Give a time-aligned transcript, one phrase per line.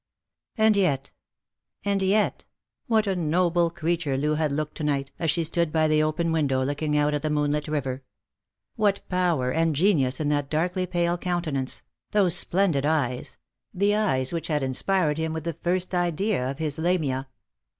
[0.57, 1.11] And yet—
[1.85, 2.45] and yet—
[2.87, 6.31] what a noble creature Loo had looked to night, ae she stood by the open
[6.31, 8.01] window looking out at the moonlit river!
[8.75, 11.83] What power and genius in that darkly pale countenance,
[12.13, 13.37] those splendid eyes,
[13.75, 17.27] the eyes which had inspired him with the first idea of his Lamia